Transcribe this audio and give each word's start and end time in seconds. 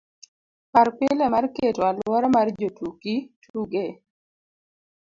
par 0.71 0.87
pile 0.97 1.25
mar 1.33 1.45
keto 1.55 1.81
aluora 1.89 2.27
mar 2.35 2.47
jotuki 2.59 3.15
tuge 3.43 3.85